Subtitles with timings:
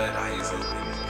[0.00, 1.09] third eye is open.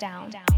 [0.00, 0.30] Down.
[0.30, 0.49] down.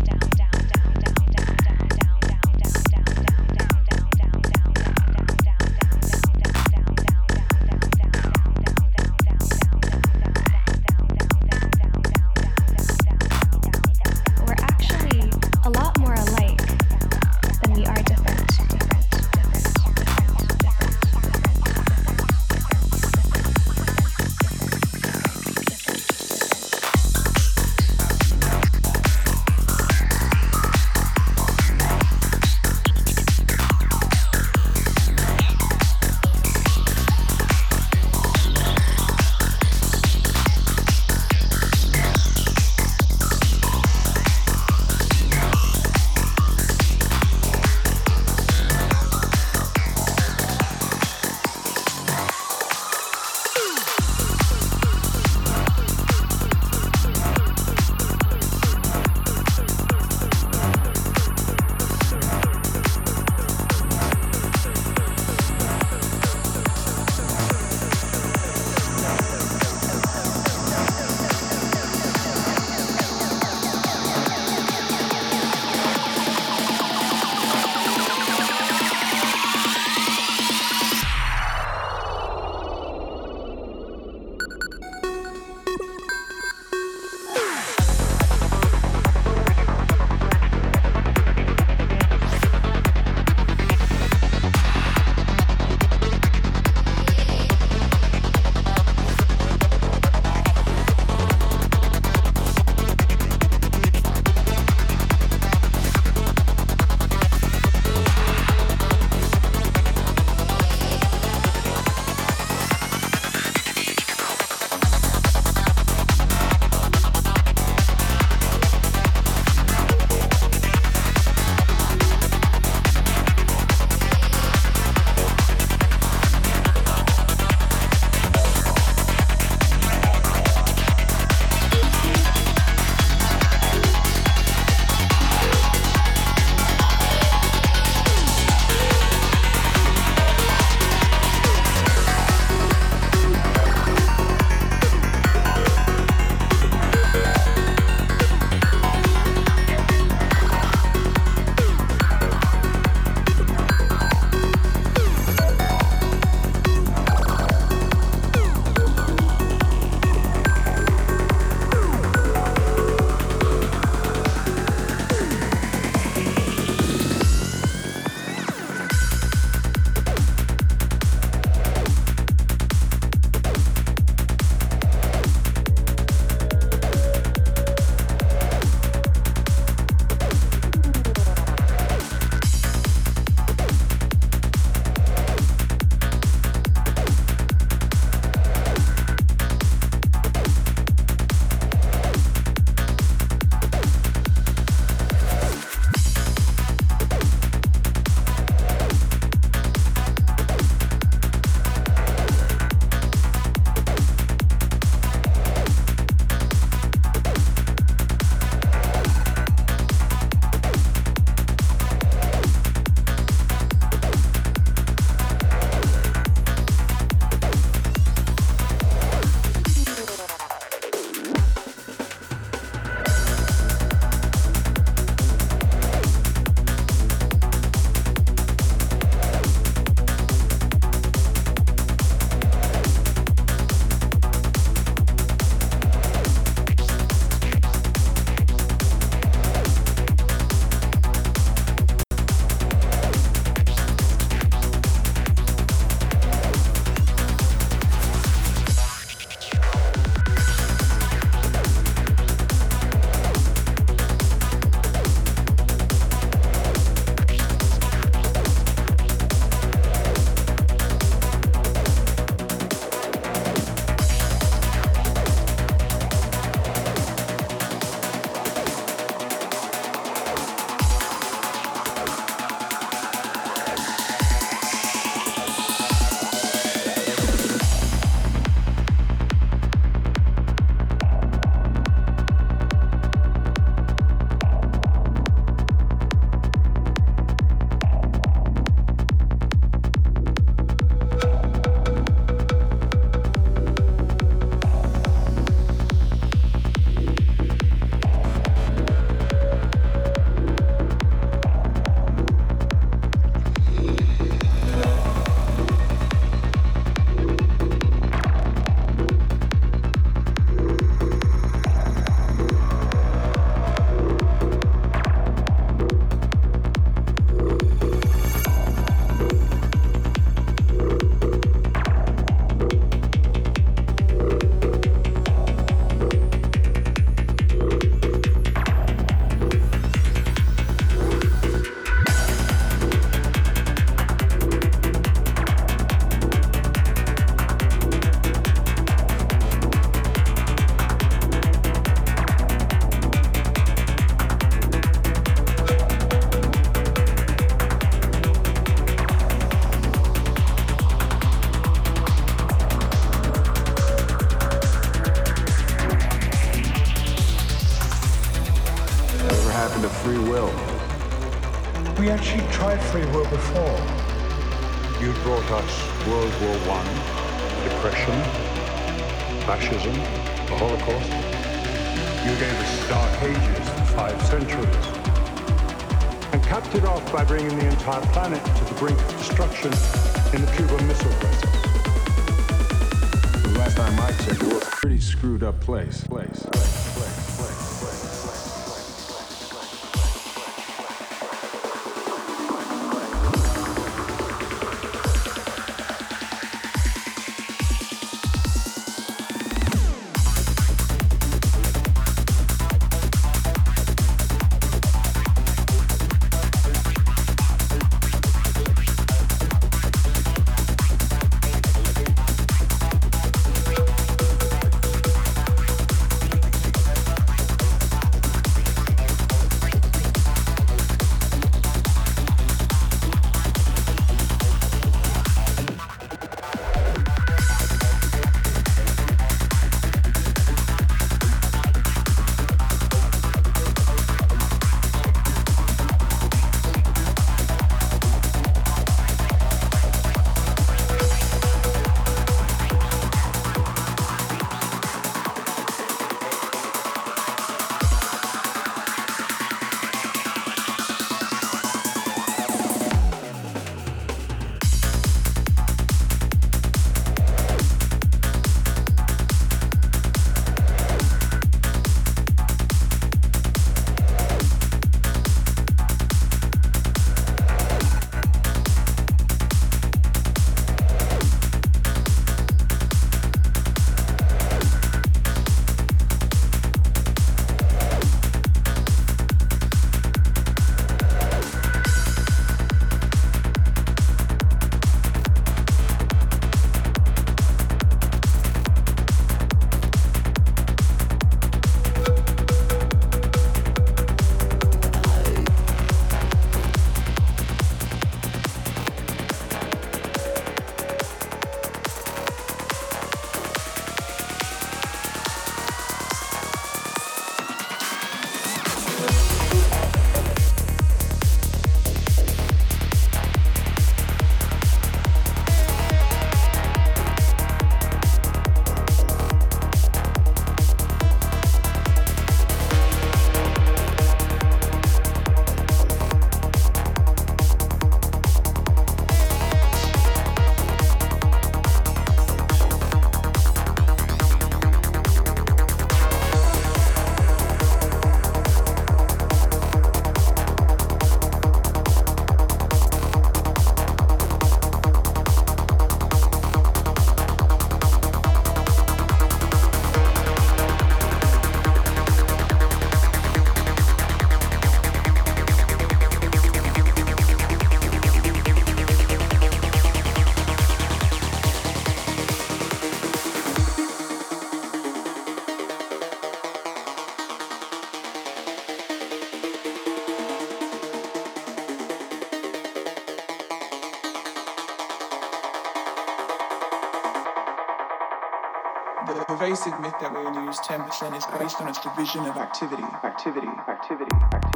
[579.70, 584.10] myth that we only use 10% is based on its division of activity, activity, activity,
[584.32, 584.51] activity.